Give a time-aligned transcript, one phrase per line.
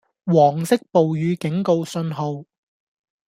[0.25, 2.45] 黃色暴雨警告信號